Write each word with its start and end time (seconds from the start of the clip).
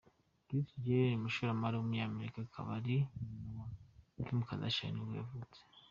Kris 0.45 0.67
Jenner, 0.85 1.17
umushoramari 1.17 1.75
w’umunyamerika 1.75 2.37
akaba 2.41 2.69
ari 2.79 2.95
nyina 3.29 3.49
wa 3.61 3.65
ba 4.15 4.21
Kim 4.25 4.39
Kardashian 4.47 4.91
nibwo 4.93 5.13
yavutse. 5.21 5.59